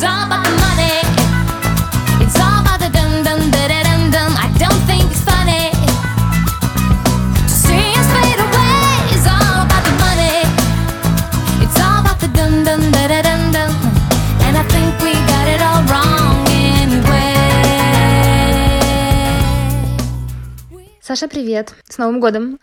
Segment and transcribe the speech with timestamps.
[0.00, 0.57] All about
[21.18, 21.74] Саша, привет!
[21.88, 22.60] С Новым годом!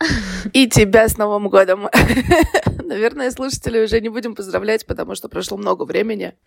[0.54, 1.90] И тебя с Новым годом.
[2.82, 6.32] Наверное, слушатели уже не будем поздравлять, потому что прошло много времени.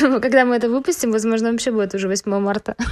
[0.00, 2.76] Ну, Когда мы это выпустим, возможно, вообще будет уже 8 марта.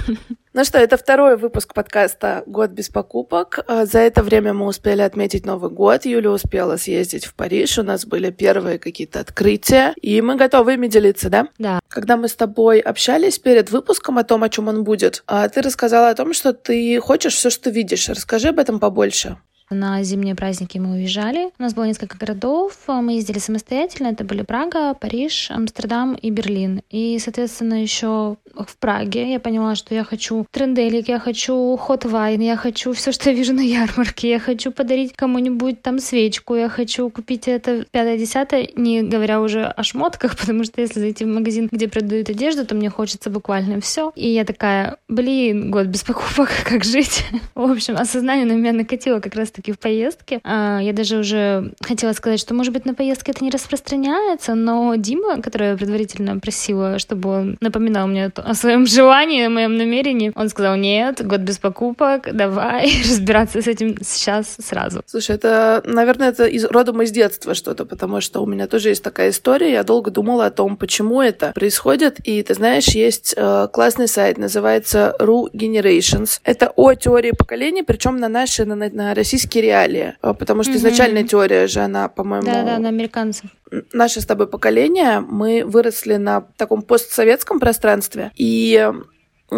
[0.51, 3.59] Ну что, это второй выпуск подкаста «Год без покупок».
[3.67, 6.05] А, За это время мы успели отметить Новый год.
[6.05, 7.77] Юля успела съездить в Париж.
[7.77, 9.93] У нас были первые какие-то открытия.
[10.01, 11.47] И мы готовы ими делиться, да?
[11.59, 11.79] Да.
[11.87, 15.61] Когда мы с тобой общались перед выпуском о том, о чем он будет, а, ты
[15.61, 18.09] рассказала о том, что ты хочешь все, что видишь.
[18.09, 19.37] Расскажи об этом побольше.
[19.69, 21.51] На зимние праздники мы уезжали.
[21.59, 22.73] У нас было несколько городов.
[22.87, 24.07] Мы ездили самостоятельно.
[24.07, 26.81] Это были Прага, Париж, Амстердам и Берлин.
[26.89, 32.41] И, соответственно, еще в Праге я поняла, что я хочу тренделик, я хочу хот вайн,
[32.41, 36.69] я хочу все, что я вижу на ярмарке, я хочу подарить кому-нибудь там свечку, я
[36.69, 41.69] хочу купить это пятое-десятое, не говоря уже о шмотках, потому что если зайти в магазин,
[41.71, 44.11] где продают одежду, то мне хочется буквально все.
[44.15, 47.25] И я такая, блин, год без покупок, как жить?
[47.55, 50.39] В общем, осознание на меня накатило как раз-таки в поездке.
[50.43, 54.95] А, Я даже уже хотела сказать, что, может быть, на поездке это не распространяется, но
[54.95, 60.31] Дима, которого я предварительно просила, чтобы он напоминал мне о своем желании, о моем намерении,
[60.35, 65.01] он сказал, нет, год без покупок, давай разбираться с этим сейчас сразу.
[65.05, 69.03] Слушай, это, наверное, это из родом из детства что-то, потому что у меня тоже есть
[69.03, 69.71] такая история.
[69.71, 72.19] Я долго думала о том, почему это происходит.
[72.23, 76.39] И ты знаешь, есть э, классный сайт, называется Ru Generations.
[76.43, 80.15] Это о теории поколений, причем на наши, на, на российские реалии.
[80.21, 80.79] Э, Потому что Мгм.
[80.79, 83.49] изначальная теория же, она, по-моему, Да-да, на американцев.
[83.93, 88.91] наше с тобой поколение, мы выросли на таком постсоветском пространстве, и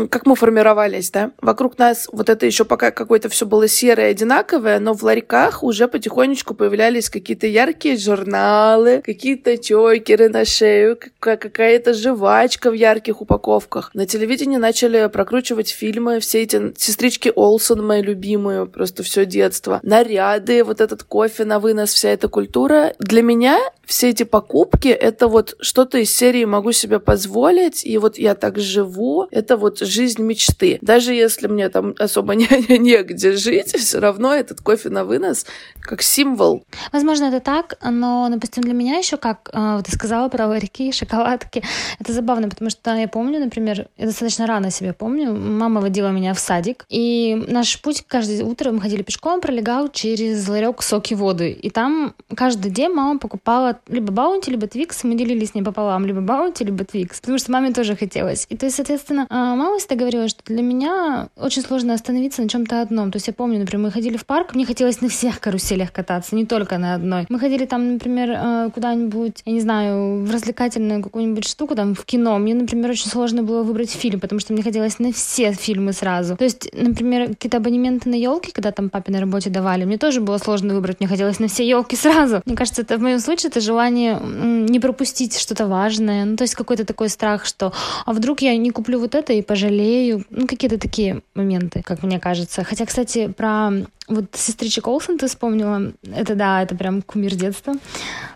[0.10, 1.32] как мы формировались, да?
[1.42, 5.88] Вокруг нас вот это еще пока какое-то все было серое, одинаковое, но в ларьках уже
[5.88, 13.92] потихонечку появлялись какие-то яркие журналы, какие-то чокеры на шею, какая- какая-то жвачка в ярких упаковках.
[13.94, 19.80] На телевидении начали прокручивать фильмы, все эти сестрички Олсен, мои любимые, просто все детство.
[19.84, 22.94] Наряды, вот этот кофе на вынос, вся эта культура.
[23.00, 28.18] Для меня все эти покупки— это вот что-то из серии «могу себе позволить», и вот
[28.18, 30.80] я так живу, это вот жизнь мечты.
[30.82, 32.48] Даже если мне там особо не,
[32.78, 35.46] негде жить, все равно этот кофе на вынос
[35.82, 36.64] как символ.
[36.92, 41.64] Возможно, это так, но, допустим, для меня еще как э, ты сказала про ларьки, шоколадки,
[42.00, 46.34] это забавно, потому что я помню, например, я достаточно рано себя помню, мама водила меня
[46.34, 51.52] в садик, и наш путь каждое утро мы ходили пешком, пролегал через ларек соки воды,
[51.52, 56.06] и там каждый день мама покупала либо баунти, либо твикс, мы делили с ней пополам,
[56.06, 58.46] либо баунти, либо твикс, потому что маме тоже хотелось.
[58.50, 62.50] И то есть, соответственно, э, мама всегда говорила, что для меня очень сложно остановиться на
[62.50, 63.10] чем-то одном.
[63.10, 66.36] То есть я помню, например, мы ходили в парк, мне хотелось на всех каруселях кататься,
[66.36, 67.26] не только на одной.
[67.30, 72.04] Мы ходили там, например, э, куда-нибудь, я не знаю, в развлекательную какую-нибудь штуку, там, в
[72.04, 72.38] кино.
[72.38, 76.36] Мне, например, очень сложно было выбрать фильм, потому что мне хотелось на все фильмы сразу.
[76.36, 80.20] То есть, например, какие-то абонементы на елки, когда там папе на работе давали, мне тоже
[80.20, 82.42] было сложно выбрать, мне хотелось на все елки сразу.
[82.46, 86.26] Мне кажется, это в моем случае это желание не пропустить что-то важное.
[86.26, 87.72] Ну, то есть какой-то такой страх, что
[88.06, 90.24] а вдруг я не куплю вот это и пожалею.
[90.30, 92.64] Ну, какие-то такие моменты, как мне кажется.
[92.64, 93.72] Хотя, кстати, про
[94.08, 95.94] вот сестричек Олсен ты вспомнила.
[96.04, 97.74] Это да, это прям кумир детства.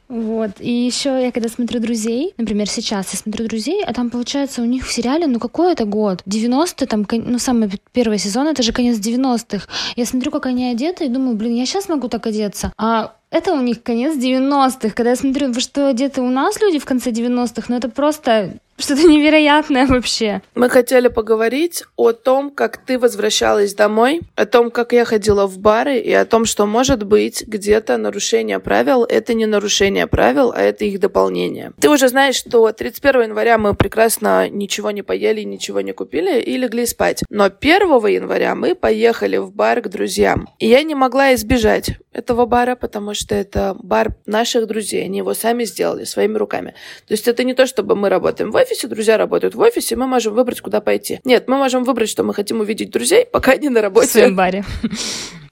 [0.08, 0.52] Вот.
[0.60, 4.66] И еще я когда смотрю «Друзей», например, сейчас я смотрю «Друзей», а там, получается, у
[4.66, 6.22] них в сериале, ну какой это год?
[6.28, 9.68] 90-е, там, ну самый первый сезон, это же конец 90-х.
[9.96, 12.72] Я смотрю, как они одеты, и думаю, блин, я сейчас могу так одеться.
[12.78, 14.92] А это у них конец 90-х.
[14.92, 18.58] Когда я смотрю, во что одеты у нас люди в конце 90-х, ну это просто
[18.78, 20.42] что-то невероятное вообще.
[20.54, 25.60] Мы хотели поговорить о том, как ты возвращалась домой, о том, как я ходила в
[25.60, 30.62] бары, и о том, что, может быть, где-то нарушение правил— это не нарушение правил, а
[30.62, 31.72] это их дополнение.
[31.80, 36.58] Ты уже знаешь, что 31 января мы прекрасно ничего не поели, ничего не купили и
[36.58, 37.24] легли спать.
[37.30, 40.50] Но 1 января мы поехали в бар к друзьям.
[40.60, 45.04] И я не могла избежать этого бара, потому что это бар наших друзей.
[45.04, 46.74] Они его сами сделали своими руками.
[47.08, 50.08] То есть это не то, чтобы мы работаем в офисе, друзья работают в офисе, мы
[50.08, 51.20] можем выбрать, куда пойти.
[51.26, 54.08] Нет, мы можем выбрать, что мы хотим увидеть друзей, пока они на В работе.
[54.08, 54.64] своем баре.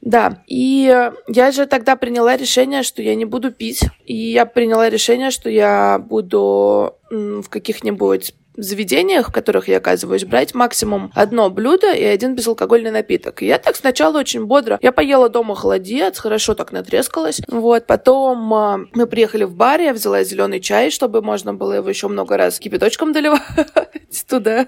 [0.01, 4.89] Да, и я же тогда приняла решение, что я не буду пить, и я приняла
[4.89, 11.93] решение, что я буду в каких-нибудь заведениях, в которых я оказываюсь, брать максимум одно блюдо
[11.93, 13.41] и один безалкогольный напиток.
[13.41, 14.79] И я так сначала очень бодро.
[14.81, 17.41] Я поела дома холодец, хорошо так натрескалась.
[17.47, 21.89] Вот, потом а, мы приехали в бар, я взяла зеленый чай, чтобы можно было его
[21.89, 23.41] еще много раз кипяточком доливать
[24.29, 24.67] туда.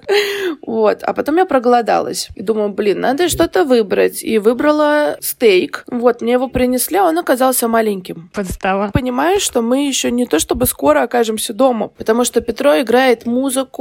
[0.65, 2.29] Вот, а потом я проголодалась.
[2.35, 4.23] И думаю, блин, надо что-то выбрать.
[4.23, 5.83] И выбрала стейк.
[5.87, 8.29] Вот, мне его принесли, а он оказался маленьким.
[8.33, 8.89] Подстава.
[8.93, 13.74] Понимаю, что мы еще не то чтобы скоро окажемся дома, потому что Петро играет музыку,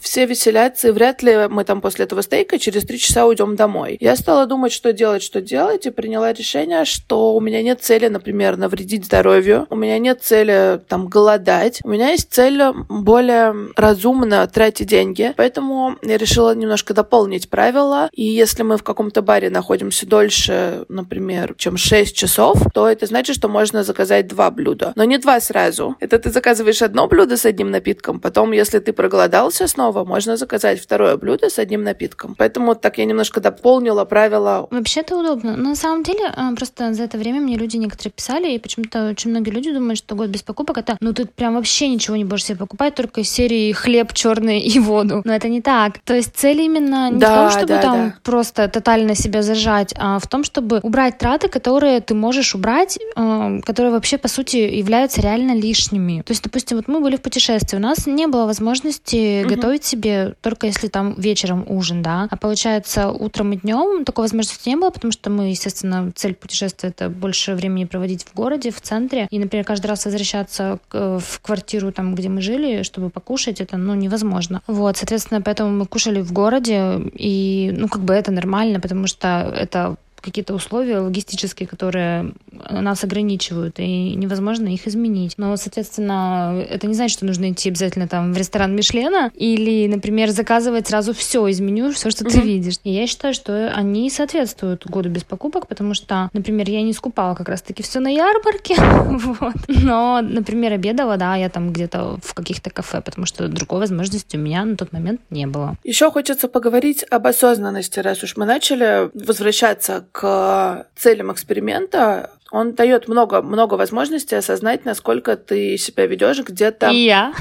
[0.00, 3.98] все веселятся, и вряд ли мы там после этого стейка через три часа уйдем домой.
[4.00, 8.08] Я стала думать, что делать, что делать, и приняла решение, что у меня нет цели,
[8.08, 14.46] например, навредить здоровью, у меня нет цели там голодать, у меня есть цель более разумно
[14.46, 20.06] тратить деньги, поэтому я решила немножко дополнить правила, и если мы в каком-то баре находимся
[20.06, 25.18] дольше, например, чем 6 часов, то это значит, что можно заказать два блюда, но не
[25.18, 25.96] два сразу.
[26.00, 30.36] Это ты заказываешь одно блюдо с одним напитком, потом, если ты проголодался снова, снова можно
[30.36, 32.34] заказать второе блюдо с одним напитком.
[32.38, 34.68] Поэтому так я немножко дополнила правила.
[34.70, 35.56] Вообще это удобно.
[35.56, 39.10] Но на самом деле, а, просто за это время мне люди некоторые писали, и почему-то
[39.10, 42.24] очень многие люди думают, что год без покупок это, ну ты прям вообще ничего не
[42.24, 45.22] будешь себе покупать, только из серии хлеб черный и воду.
[45.24, 45.98] Но это не так.
[46.04, 48.14] То есть цель именно не да, в том, чтобы да, там да.
[48.22, 53.60] просто тотально себя зажать, а в том, чтобы убрать траты, которые ты можешь убрать, а,
[53.60, 56.22] которые вообще по сути являются реально лишними.
[56.22, 59.54] То есть, допустим, вот мы были в путешествии, у нас не было возможности угу.
[59.54, 62.28] готовить себе только если там вечером ужин, да.
[62.30, 66.90] А получается, утром и днем такой возможности не было, потому что мы, естественно, цель путешествия
[66.90, 69.26] это больше времени проводить в городе, в центре.
[69.30, 73.94] И, например, каждый раз возвращаться в квартиру, там, где мы жили, чтобы покушать, это, ну,
[73.94, 74.62] невозможно.
[74.66, 79.52] Вот, соответственно, поэтому мы кушали в городе, и, ну, как бы это нормально, потому что
[79.56, 85.34] это какие-то условия логистические, которые нас ограничивают, и невозможно их изменить.
[85.36, 90.30] Но, соответственно, это не значит, что нужно идти обязательно там в ресторан Мишлена или, например,
[90.30, 92.76] заказывать сразу все из меню, все, что ты видишь.
[92.84, 97.34] И я считаю, что они соответствуют году без покупок, потому что, например, я не скупала
[97.34, 99.54] как раз-таки все на ярмарке, вот.
[99.68, 104.40] Но, например, обедала, да, я там где-то в каких-то кафе, потому что другой возможности у
[104.40, 105.76] меня на тот момент не было.
[105.84, 113.08] Еще хочется поговорить об осознанности, раз уж мы начали возвращаться к целям эксперимента, он дает
[113.08, 116.90] много, много возможностей осознать, насколько ты себя ведешь где-то.
[116.90, 117.32] И я.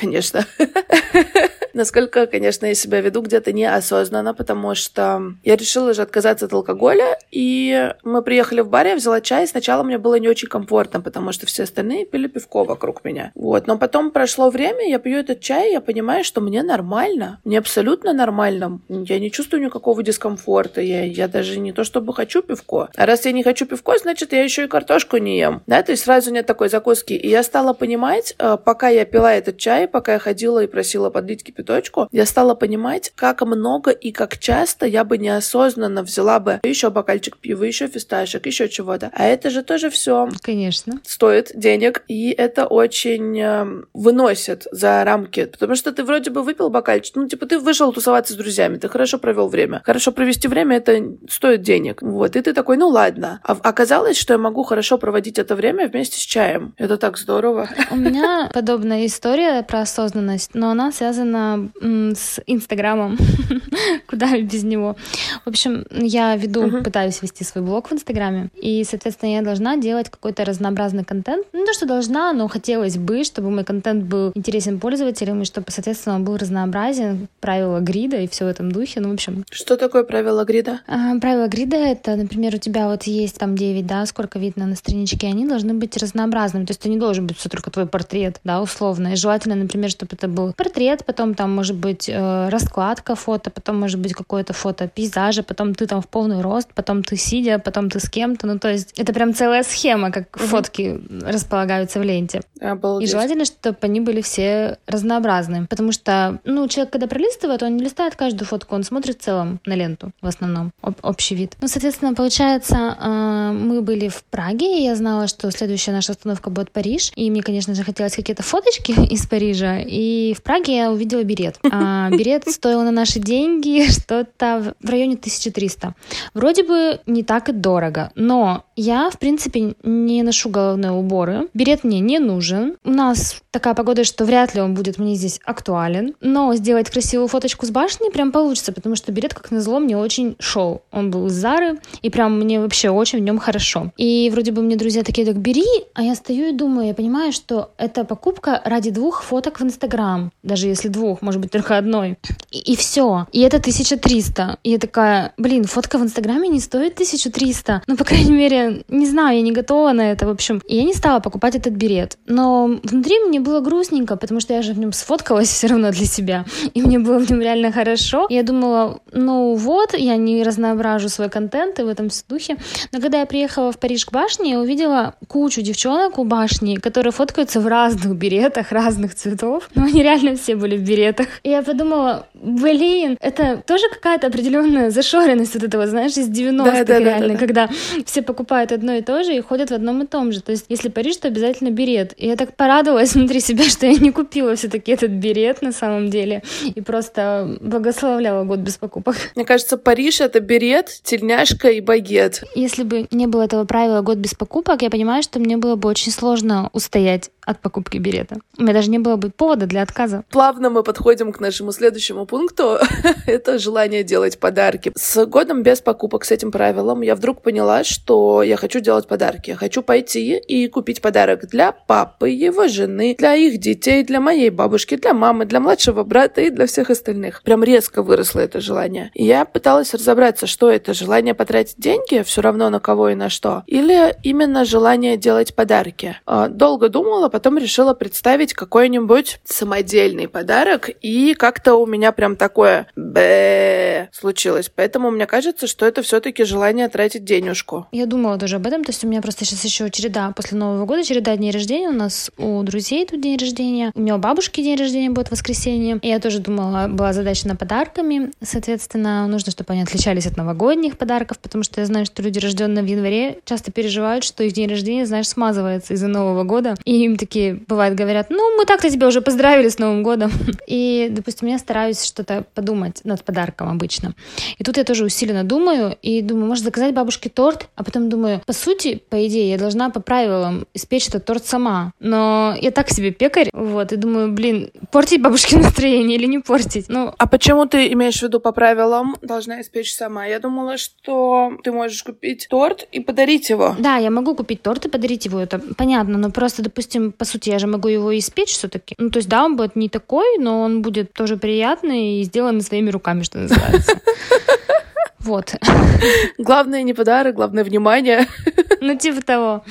[0.00, 0.46] Конечно.
[1.74, 7.18] Насколько, конечно, я себя веду где-то неосознанно, потому что я решила же отказаться от алкоголя,
[7.30, 11.32] и мы приехали в бар, я взяла чай, сначала мне было не очень комфортно, потому
[11.32, 13.32] что все остальные пили пивко вокруг меня.
[13.34, 17.58] Вот, но потом прошло время, я пью этот чай, я понимаю, что мне нормально, мне
[17.58, 22.88] абсолютно нормально, я не чувствую никакого дискомфорта, я, я даже не то чтобы хочу пивко.
[22.96, 25.92] А раз я не хочу пивко, значит, я еще и картошку не ем, да, то
[25.92, 27.12] есть сразу нет такой закуски.
[27.12, 31.10] И я стала понимать, э, пока я пила этот чай, пока я ходила и просила
[31.10, 36.40] подлить кипяток, точку, я стала понимать, как много и как часто я бы неосознанно взяла
[36.40, 39.10] бы еще бокальчик пива, еще фисташек, еще чего-то.
[39.14, 40.28] А это же тоже все.
[40.42, 41.00] Конечно.
[41.04, 45.44] Стоит денег, и это очень э, выносит за рамки.
[45.44, 48.88] Потому что ты вроде бы выпил бокальчик, ну, типа, ты вышел тусоваться с друзьями, ты
[48.88, 49.80] хорошо провел время.
[49.84, 52.02] Хорошо провести время, это стоит денег.
[52.02, 53.40] Вот, и ты такой, ну ладно.
[53.44, 56.74] А оказалось, что я могу хорошо проводить это время вместе с чаем.
[56.78, 57.68] Это так здорово.
[57.92, 63.18] У меня подобная история про осознанность, но она связана с Инстаграмом,
[64.06, 64.96] куда без него.
[65.44, 66.82] В общем, я веду, uh-huh.
[66.84, 71.46] пытаюсь вести свой блог в Инстаграме, и, соответственно, я должна делать какой-то разнообразный контент.
[71.52, 75.66] Ну, то, что должна, но хотелось бы, чтобы мой контент был интересен пользователям, и чтобы,
[75.70, 79.44] соответственно, он был разнообразен, правила грида и все в этом духе, ну, в общем.
[79.50, 80.80] Что такое правило грида?
[80.86, 84.76] А, правила грида— это, например, у тебя вот есть там 9, да, сколько видно на
[84.76, 88.40] страничке, они должны быть разнообразными, то есть это не должен быть все только твой портрет,
[88.44, 93.14] да, условно, и желательно, например, чтобы это был портрет, потом там может быть э, раскладка
[93.14, 97.16] фото, потом может быть какое-то фото пейзажа, потом ты там в полный рост, потом ты
[97.16, 98.46] сидя, потом ты с кем-то.
[98.46, 100.44] Ну, то есть это прям целая схема, как угу.
[100.44, 102.40] фотки располагаются в ленте.
[102.60, 103.08] Обалдеть.
[103.08, 105.66] И желательно, чтобы они были все разнообразные.
[105.68, 109.60] Потому что, ну, человек, когда пролистывает, он не листает каждую фотку, он смотрит в целом
[109.66, 111.56] на ленту, в основном, об, общий вид.
[111.60, 116.50] Ну, соответственно, получается, э, мы были в Праге, и я знала, что следующая наша остановка
[116.50, 119.49] будет Париж, и мне, конечно же, хотелось какие-то фоточки из Парижа,
[119.86, 121.58] и в Праге я увидела берет.
[121.70, 125.94] А, берет стоил на наши деньги что-то в районе 1300.
[126.34, 131.48] Вроде бы не так и дорого, но Я, в принципе, не ношу головные уборы.
[131.52, 132.78] Берет мне не нужен.
[132.82, 136.14] У нас такая погода, что вряд ли он будет мне здесь актуален.
[136.22, 140.34] Но сделать красивую фоточку с башни прям получится, потому что берет, как назло, мне очень
[140.38, 140.80] шел.
[140.92, 143.92] Он был из Зары, и прям мне вообще очень в нем хорошо.
[143.98, 147.32] И вроде бы мне друзья такие, так бери, а я стою и думаю, я понимаю,
[147.32, 150.32] что это покупка ради двух фоток в Инстаграм.
[150.42, 152.16] Даже если двух, может быть, только одной.
[152.50, 153.26] И, и все.
[153.30, 154.56] И это 1300.
[154.62, 157.82] И я такая, блин, фотка в Инстаграме не стоит 1300.
[157.86, 160.62] Ну, по крайней мере, не знаю, я не готова на это, в общем.
[160.66, 162.18] И я не стала покупать этот берет.
[162.26, 166.06] Но внутри мне было грустненько, потому что я же в нем сфоткалась все равно для
[166.06, 166.44] себя.
[166.74, 168.26] И мне было в нем реально хорошо.
[168.30, 172.56] Я думала, ну вот, я не разноображу свой контент и в этом духе.
[172.92, 177.12] Но когда я приехала в Париж к башне, я увидела кучу девчонок у башни, которые
[177.12, 179.70] фоткаются в разных беретах, разных цветов.
[179.74, 181.26] Но они реально все были в беретах.
[181.42, 186.84] И я подумала, блин, это тоже какая-то определенная зашоренность вот этого, знаешь, из 90-х да,
[186.84, 187.68] да, реально, да, да, когда
[188.04, 190.42] все покупают одно и то же и ходят в одном и том же.
[190.42, 192.14] То есть, если Париж, то обязательно берет.
[192.16, 196.10] И я так порадовалась внутри себя, что я не купила все-таки этот берет на самом
[196.10, 196.42] деле
[196.74, 199.16] и просто благословляла год без покупок.
[199.34, 202.44] Мне кажется, Париж— это берет, тельняшка и багет.
[202.54, 205.88] Если бы не было этого правила год без покупок, я понимаю, что мне было бы
[205.88, 208.36] очень сложно устоять от покупки билета.
[208.58, 210.24] У меня даже не было бы повода для отказа.
[210.30, 212.78] Плавно мы подходим к нашему следующему пункту.
[213.26, 214.92] Это желание делать подарки.
[214.96, 219.52] С годом без покупок, с этим правилом, я вдруг поняла, что я хочу делать подарки.
[219.52, 224.96] Хочу пойти и купить подарок для папы, его жены, для их детей, для моей бабушки,
[224.96, 227.42] для мамы, для младшего брата и для всех остальных.
[227.42, 229.10] Прям резко выросло это желание.
[229.14, 233.62] Я пыталась разобраться, что это желание потратить деньги, все равно на кого и на что,
[233.66, 236.16] или именно желание делать подарки.
[236.26, 242.86] А, долго думала, потом решила представить какой-нибудь самодельный подарок, и как-то у меня прям такое
[242.96, 244.70] бэ случилось.
[244.74, 247.86] Поэтому мне кажется, что это все-таки желание тратить денежку.
[247.92, 250.84] Я думала тоже об этом, то есть у меня просто сейчас еще череда после Нового
[250.84, 251.88] года, череда дней рождения.
[251.88, 255.32] У нас у друзей тут день рождения, у меня у бабушки день рождения будет в
[255.32, 255.98] воскресенье.
[256.02, 258.32] И я тоже думала, была задача на подарками.
[258.42, 262.84] Соответственно, нужно, чтобы они отличались от новогодних подарков, потому что я знаю, что люди, рожденные
[262.84, 266.74] в январе, часто переживают, что их день рождения, знаешь, смазывается из-за Нового года.
[266.84, 270.32] И им такие, бывает, говорят, ну, мы так-то тебя уже поздравили с Новым годом.
[270.66, 274.14] И, допустим, я стараюсь что-то подумать над подарком обычно.
[274.58, 278.40] И тут я тоже усиленно думаю, и думаю, может заказать бабушке торт, а потом думаю,
[278.46, 281.92] по сути, по идее, я должна по правилам испечь этот торт сама.
[282.00, 286.86] Но я так себе пекарь, вот, и думаю, блин, портить бабушке настроение или не портить?
[286.88, 290.24] Ну, а почему ты имеешь в виду по правилам должна испечь сама?
[290.24, 293.76] Я думала, что ты можешь купить торт и подарить его.
[293.78, 297.50] Да, я могу купить торт и подарить его, это понятно, но просто, допустим, по сути,
[297.50, 298.94] я же могу его испечь все-таки.
[298.98, 302.60] Ну, то есть, да, он будет не такой, но он будет тоже приятный и сделан
[302.60, 304.00] своими руками, что называется.
[305.20, 305.54] Вот.
[306.38, 308.26] Главное не подарок, главное внимание.
[308.82, 309.62] Ну, типа того.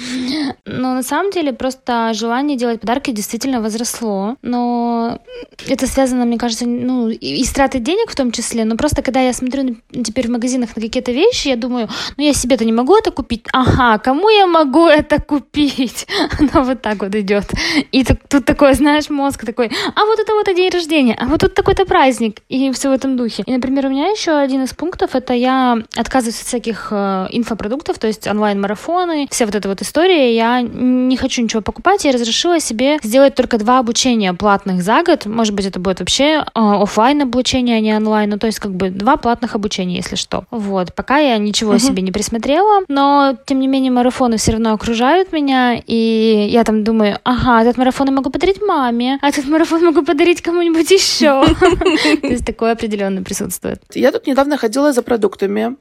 [0.65, 4.35] Но на самом деле просто желание делать подарки действительно возросло.
[4.43, 5.19] Но
[5.67, 8.65] это связано, мне кажется, ну, и с тратой денег в том числе.
[8.65, 12.33] Но просто когда я смотрю теперь в магазинах на какие-то вещи, я думаю, ну, я
[12.33, 13.45] себе-то не могу это купить.
[13.51, 16.05] Ага, кому я могу это купить?
[16.39, 17.45] Оно вот так вот идет.
[17.91, 21.39] И тут, тут такое, знаешь, мозг такой, а вот это вот день рождения, а вот
[21.39, 22.41] тут такой-то праздник.
[22.47, 23.43] И все в этом духе.
[23.47, 28.00] И, например, у меня еще один из пунктов, это я отказываюсь от всяких э, инфопродуктов,
[28.00, 30.36] то есть онлайн-марафоны, вся вот эта вот история.
[30.36, 35.25] Я не хочу ничего покупать, я разрешила себе сделать только два обучения платных за год.
[35.25, 38.29] Может быть, это будет вообще э, офлайн обучение, а не онлайн.
[38.29, 40.46] Ну, то есть, как бы два платных обучения, если что.
[40.51, 40.93] Вот.
[40.93, 41.79] Пока я ничего uh-huh.
[41.79, 46.84] себе не присмотрела, но, тем не менее, марафоны все равно окружают меня, и я там
[46.84, 51.43] думаю, ага, этот марафон я могу подарить маме, а этот марафон могу подарить кому-нибудь еще.
[52.22, 53.81] То есть, такое определенно присутствует.
[53.93, 55.28] Я тут недавно ходила за продуктами,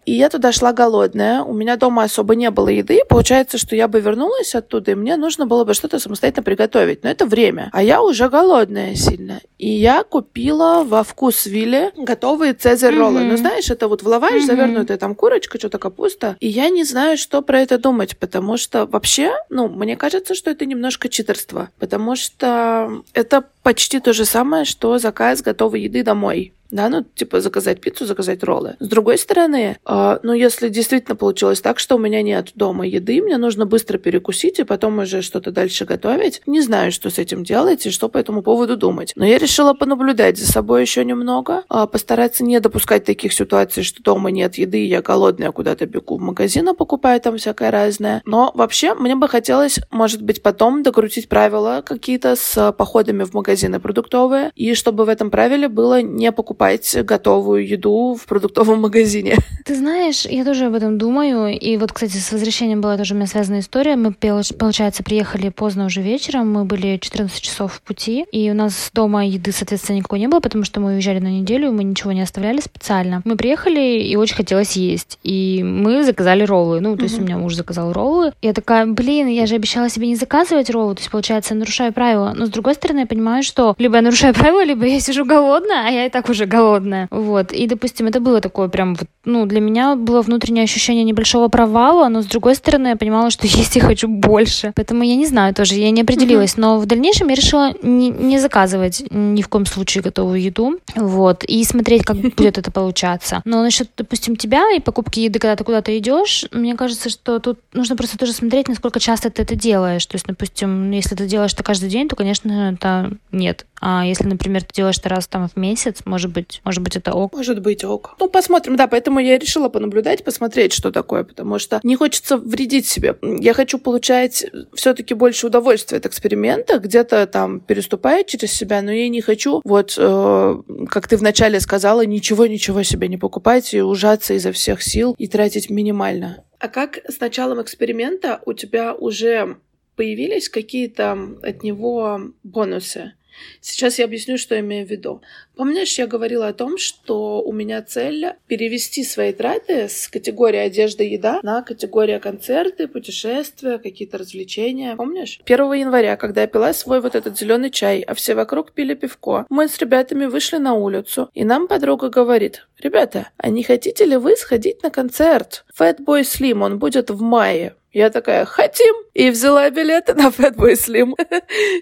[0.05, 1.43] и я туда шла голодная.
[1.43, 3.01] У меня дома особо не было еды.
[3.09, 7.03] Получается, что я бы вернулась оттуда, и мне нужно было бы что-то самостоятельно приготовить.
[7.03, 7.71] Но это время.
[7.73, 9.41] А я уже голодная сильно.
[9.59, 13.21] И я купила во вкус Вилли готовые цезарь роллы.
[13.21, 13.31] Mm-hmm.
[13.31, 14.47] Ну, знаешь, это вот в лаваш mm-hmm.
[14.47, 16.37] завернутая там курочка, что-то капуста.
[16.41, 20.51] И я не знаю, что про это думать, потому что вообще, ну, мне кажется, что
[20.51, 21.71] это немножко читерство.
[21.79, 27.41] Потому что это почти то же самое, что заказ готовой еды домой да, ну, типа
[27.41, 28.77] заказать пиццу, заказать роллы.
[28.79, 33.23] С другой стороны, э, ну, если действительно получилось так, что у меня нет дома еды,
[33.23, 37.43] мне нужно быстро перекусить и потом уже что-то дальше готовить, не знаю, что с этим
[37.45, 39.13] делать и что по этому поводу думать.
[39.17, 44.03] Но я решила понаблюдать за собой еще немного, э, постараться не допускать таких ситуаций, что
[44.03, 48.21] дома нет еды, я голодная, куда-то бегу в магазин, а покупаю там всякое разное.
[48.27, 53.81] Но вообще мне бы хотелось, может быть, потом докрутить правила какие-то с походами в магазины
[53.81, 59.37] продуктовые, и чтобы в этом правиле было не покупать покупать готовую еду в продуктовом магазине.
[59.65, 61.57] Ты знаешь, я тоже об этом думаю.
[61.59, 63.97] И вот, кстати, с возвращением была тоже у меня связанная история.
[63.97, 66.53] Мы, получается, приехали поздно уже вечером.
[66.53, 68.25] Мы были 14 часов в пути.
[68.33, 71.71] И у нас дома еды, соответственно, никакой не было, потому что мы уезжали на неделю,
[71.71, 73.23] мы ничего не оставляли специально.
[73.25, 75.19] Мы приехали, и очень хотелось есть.
[75.23, 76.81] И мы заказали роллы.
[76.81, 78.33] Ну, то есть у меня муж заказал роллы.
[78.43, 80.95] Я такая, блин, я же обещала себе не заказывать роллы.
[80.95, 82.33] То есть, получается, я нарушаю правила.
[82.35, 85.87] Но, с другой стороны, я понимаю, что либо я нарушаю правила, либо я сижу голодная,
[85.87, 87.09] а я и так уже голодная.
[87.11, 87.53] Вот.
[87.53, 92.23] И, допустим, это было такое прям, ну, для меня было внутреннее ощущение небольшого провала, но,
[92.23, 94.73] с другой стороны, я понимала, что есть и хочу больше.
[94.75, 96.57] Поэтому я не знаю тоже, я не определилась.
[96.57, 100.79] Но в дальнейшем я решила не, не заказывать ни в коем случае готовую еду.
[100.97, 101.45] Вот.
[101.45, 103.43] И смотреть, как будет это получаться.
[103.45, 107.59] Но насчет, допустим, тебя и покупки еды, когда ты куда-то идешь, мне кажется, что тут
[107.73, 110.07] нужно просто тоже смотреть, насколько часто ты это делаешь.
[110.07, 113.67] То есть, допустим, если ты делаешь это каждый день, то, конечно, это нет.
[113.81, 117.13] А если, например, ты делаешь это раз там в месяц, может быть, может быть, это
[117.13, 117.35] ок.
[117.35, 118.17] Может быть, ок.
[118.19, 122.87] Ну, посмотрим, да, поэтому я решила понаблюдать, посмотреть, что такое, потому что не хочется вредить
[122.87, 123.17] себе.
[123.23, 129.09] Я хочу получать все-таки больше удовольствия от эксперимента, где-то там переступая через себя, но я
[129.09, 130.57] не хочу, вот, э,
[130.89, 135.71] как ты вначале сказала, ничего-ничего себе не покупать и ужаться изо всех сил и тратить
[135.71, 136.45] минимально.
[136.59, 139.57] А как с началом эксперимента у тебя уже
[139.97, 143.13] появились какие-то от него бонусы?
[143.61, 145.23] Сейчас я объясню, что я имею в виду.
[145.57, 151.03] Помнишь, я говорила о том, что у меня цель перевести свои траты с категории одежда
[151.03, 154.95] и еда на категорию концерты, путешествия, какие-то развлечения.
[154.97, 155.41] Помнишь?
[155.45, 159.47] 1 января, когда я пила свой вот этот зеленый чай, а все вокруг пили пивко,
[159.49, 164.17] мы с ребятами вышли на улицу, и нам подруга говорит, ребята, а не хотите ли
[164.17, 165.65] вы сходить на концерт?
[165.79, 167.75] Fatboy Slim, он будет в мае.
[167.93, 168.95] Я такая, хотим!
[169.15, 171.15] И взяла билеты на Fatboy Slim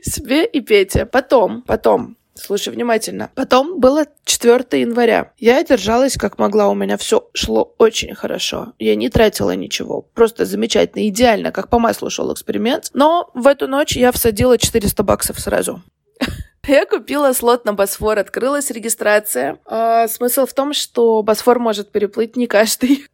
[0.02, 1.06] себе и Пете.
[1.06, 3.30] Потом, потом, Слушай внимательно.
[3.34, 5.32] Потом было 4 января.
[5.38, 8.74] Я держалась как могла, у меня все шло очень хорошо.
[8.78, 10.02] Я не тратила ничего.
[10.14, 12.90] Просто замечательно, идеально, как по маслу шел эксперимент.
[12.92, 15.82] Но в эту ночь я всадила 400 баксов сразу.
[16.68, 19.60] Я купила слот на Босфор, открылась регистрация.
[19.66, 23.06] А, смысл в том, что Босфор может переплыть не каждый.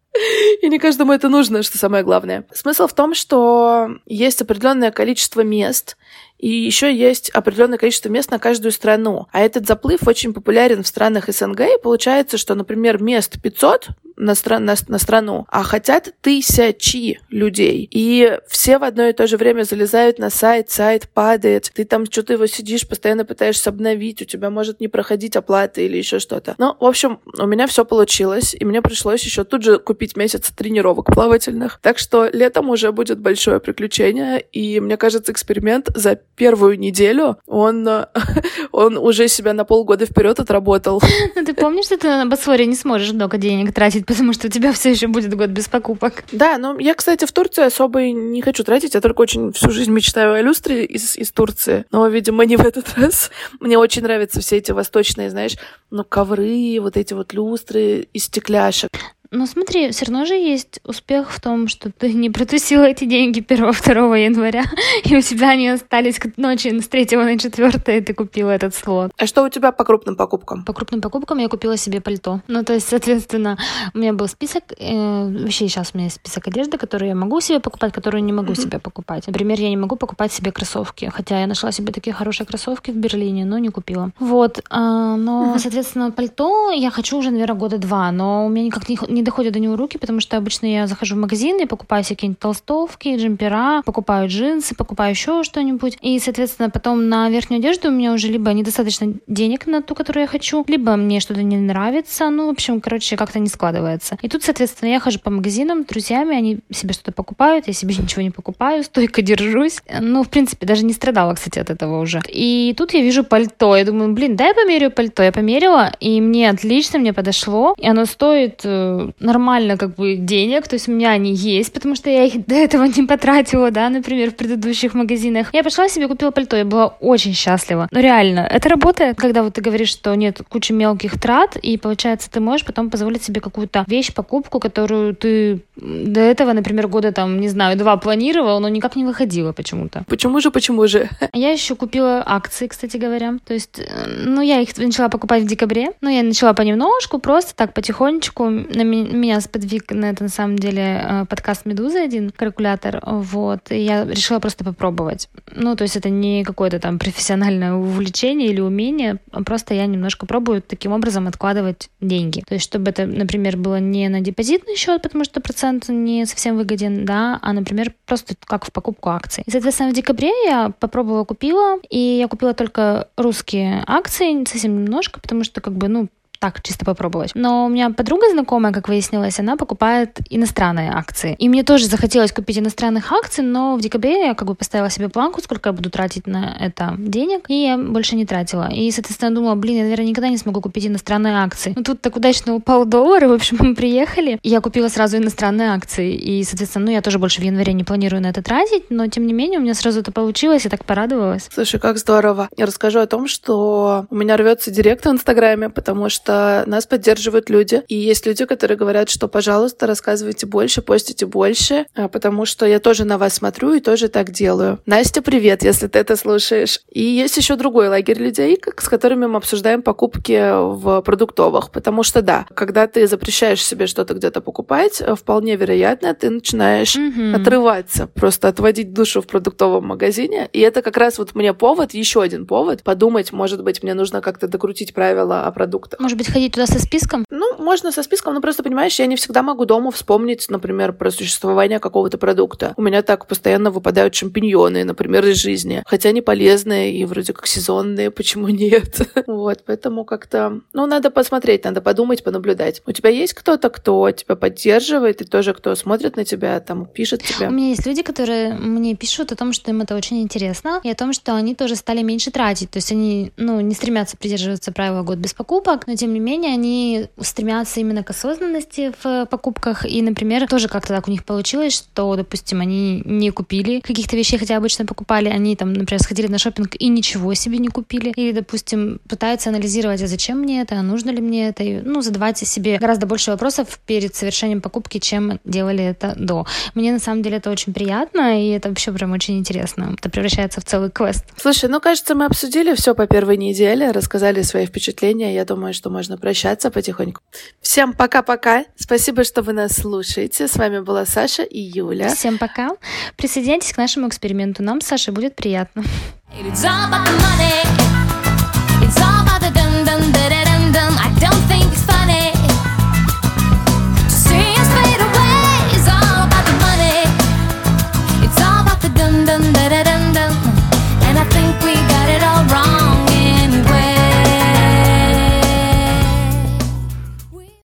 [0.61, 2.45] И не каждому это нужно, что самое главное.
[2.53, 5.97] Смысл в том, что есть определенное количество мест,
[6.43, 9.29] и еще есть определенное количество мест на каждую страну.
[9.31, 14.33] А этот заплыв очень популярен в странах СНГ, и получается, что, например, мест 500 на,
[14.33, 17.89] стра- на, на страну, а хотят тысячи людей.
[17.91, 22.07] И все в одно и то же время залезают на сайт, сайт падает, ты там
[22.07, 26.55] что-то его сидишь, постоянно пытаешься обновить, у тебя может не проходить оплата или еще что-то.
[26.59, 30.51] Ну, в общем, у меня все получилось, и мне пришлось еще тут же купить месяц
[30.51, 31.79] тренировок плавательных.
[31.83, 37.89] Так что летом уже будет большое приключение, и мне кажется, эксперимент за первую неделю, он,
[38.73, 41.01] он уже себя на полгода вперед отработал.
[41.35, 44.51] Ну, ты помнишь, что ты на Босфоре не сможешь много денег тратить, потому что у
[44.51, 46.25] тебя все еще будет год без покупок.
[46.31, 48.95] Да, но я, кстати, в Турции особо не хочу тратить.
[48.95, 51.85] Я только очень всю жизнь мечтаю о люстре из, из Турции.
[51.91, 53.31] Но, видимо, не в этот раз.
[53.61, 55.57] Мне очень нравятся все эти восточные, знаешь,
[55.91, 58.91] ну, ковры, вот эти вот люстры из стекляшек.
[59.33, 63.41] Но смотри, все равно же есть успех в том, что ты не протусила эти деньги
[63.41, 64.65] 1-2 января,
[65.05, 68.75] и у тебя они остались к ночи с 3 на 4, и ты купила этот
[68.75, 69.11] слот.
[69.17, 70.65] А что у тебя по крупным покупкам?
[70.65, 72.41] По крупным покупкам я купила себе пальто.
[72.47, 73.57] Ну, то есть, соответственно,
[73.95, 77.41] у меня был список э, вещей, сейчас у меня есть список одежды, которые я могу
[77.41, 78.63] себе покупать, которые не могу mm-hmm.
[78.63, 79.27] себе покупать.
[79.27, 82.97] Например, я не могу покупать себе кроссовки, хотя я нашла себе такие хорошие кроссовки в
[82.97, 84.11] Берлине, но не купила.
[84.19, 85.59] Вот, э, но, mm-hmm.
[85.59, 89.53] соответственно, пальто я хочу уже, наверное, года два, но у меня никак не, не доходят
[89.53, 93.83] до него руки, потому что обычно я захожу в магазин и покупаю всякие толстовки, джемпера,
[93.85, 95.99] покупаю джинсы, покупаю еще что-нибудь.
[96.01, 100.23] И, соответственно, потом на верхнюю одежду у меня уже либо недостаточно денег на ту, которую
[100.23, 102.31] я хочу, либо мне что-то не нравится.
[102.31, 104.17] Ну, в общем, короче, как-то не складывается.
[104.23, 107.95] И тут, соответственно, я хожу по магазинам с друзьями, они себе что-то покупают, я себе
[107.99, 109.81] ничего не покупаю, стойко держусь.
[110.01, 112.21] Ну, в принципе, даже не страдала, кстати, от этого уже.
[112.29, 113.77] И тут я вижу пальто.
[113.77, 115.23] Я думаю, блин, дай я померю пальто.
[115.23, 117.75] Я померила, и мне отлично, мне подошло.
[117.79, 121.95] И оно стоит э, нормально как бы денег, то есть у меня они есть, потому
[121.95, 125.49] что я их до этого не потратила, да, например, в предыдущих магазинах.
[125.53, 127.89] Я пошла себе купила пальто, я была очень счастлива.
[127.91, 132.31] Но реально, это работает, когда вот ты говоришь, что нет кучи мелких трат, и получается
[132.31, 137.41] ты можешь потом позволить себе какую-то вещь, покупку, которую ты до этого, например, года там,
[137.41, 140.05] не знаю, два планировал, но никак не выходила почему-то.
[140.09, 141.09] Почему же, почему же?
[141.33, 143.35] Я еще купила акции, кстати говоря.
[143.47, 147.55] То есть, э, ну, я их начала покупать в декабре, но я начала понемножку, просто
[147.55, 148.49] так потихонечку.
[148.49, 153.71] На меня меня сподвиг на это, на самом деле, э, подкаст «Медузы» один, калькулятор, вот,
[153.71, 155.29] и я решила просто попробовать.
[155.55, 160.27] Ну, то есть это не какое-то там профессиональное увлечение или умение, а просто я немножко
[160.27, 162.43] пробую таким образом откладывать деньги.
[162.47, 166.57] То есть чтобы это, например, было не на депозитный счет, потому что процент не совсем
[166.57, 169.45] выгоден, да, а, например, просто как в покупку акций.
[169.47, 175.21] И, соответственно, в декабре я попробовала, купила, и я купила только русские акции, совсем немножко,
[175.21, 176.09] потому что, как бы, ну,
[176.43, 177.31] так, чисто попробовать.
[177.37, 181.37] Но у меня подруга знакомая, как выяснилось, она покупает иностранные акции.
[181.39, 185.09] И мне тоже захотелось купить иностранных акций, но в декабре я как бы поставила себе
[185.09, 188.69] планку, сколько я буду тратить на это денег, и я больше не тратила.
[188.73, 191.75] И, соответственно, думала, блин, я, наверное, никогда не смогу купить иностранные акции.
[191.77, 195.71] Но тут так удачно упал доллар, и, в общем, мы приехали, я купила сразу иностранные
[195.71, 196.13] акции.
[196.13, 199.29] И, соответственно, ну, я тоже больше в январе не планирую на это тратить, но, тем
[199.29, 201.49] не менее, у меня сразу это получилось, я так порадовалась.
[201.55, 202.49] Слушай, как здорово.
[202.57, 206.87] Я расскажу о том, что у меня рвется директ в Инстаграме, потому что что нас
[206.87, 207.83] поддерживают люди.
[207.89, 212.79] И есть люди, которые говорят, что, пожалуйста, рассказывайте больше, постите больше, а, потому что я
[212.79, 214.81] тоже на вас смотрю и тоже так делаю.
[214.87, 216.81] Настя, привет, если ты это слушаешь.
[216.91, 222.23] И есть еще другой лагерь людей, с которыми мы обсуждаем покупки в продуктовых, потому что,
[222.23, 227.41] да, когда ты запрещаешь себе что-то где-то покупать, вполне вероятно, ты начинаешь mm-hmm.
[227.41, 230.49] отрываться, просто отводить душу в продуктовом магазине.
[230.53, 234.21] И это как раз вот мне повод, еще один повод, подумать, может быть, мне нужно
[234.21, 236.01] как-то докрутить правила о продуктах.
[236.01, 237.25] Может быть, ходить туда со списком?
[237.31, 241.11] Ну, можно со списком, но просто, понимаешь, я не всегда могу дома вспомнить, например, про
[241.11, 242.75] существование какого-то продукта.
[242.77, 245.83] У меня так постоянно выпадают шампиньоны, например, из жизни.
[245.87, 249.01] Хотя они полезные и вроде как сезонные, почему нет?
[249.27, 250.61] Вот, поэтому как-то...
[250.73, 252.83] Ну, надо посмотреть, надо подумать, понаблюдать.
[252.87, 257.23] У тебя есть кто-то, кто тебя поддерживает и тоже кто смотрит на тебя, там, пишет
[257.23, 257.49] тебе?
[257.49, 260.91] У меня есть люди, которые мне пишут о том, что им это очень интересно, и
[260.91, 262.71] о том, что они тоже стали меньше тратить.
[262.71, 266.55] То есть они, ну, не стремятся придерживаться правила год без покупок, но тем не менее
[266.55, 269.87] они стремятся именно к осознанности в покупках.
[269.87, 274.37] И, например, тоже как-то так у них получилось, что, допустим, они не купили каких-то вещей,
[274.37, 275.29] хотя обычно покупали.
[275.29, 278.13] Они там, например, сходили на шопинг и ничего себе не купили.
[278.17, 281.63] Или, допустим, пытаются анализировать, а зачем мне это, а нужно ли мне это.
[281.63, 286.47] И, ну, задавать себе гораздо больше вопросов перед совершением покупки, чем делали это до.
[286.75, 289.95] Мне, на самом деле, это очень приятно, и это вообще прям очень интересно.
[289.97, 291.25] Это превращается в целый квест.
[291.37, 295.33] Слушай, ну, кажется, мы обсудили все по первой неделе, рассказали свои впечатления.
[295.33, 297.21] Я думаю, что можно прощаться потихоньку.
[297.61, 298.65] Всем пока-пока.
[298.77, 300.49] Спасибо, что вы нас слушаете.
[300.49, 302.15] С вами была Саша и Юля.
[302.15, 302.71] Всем пока.
[303.17, 304.63] Присоединяйтесь к нашему эксперименту.
[304.63, 305.85] Нам с Сашей будет приятно.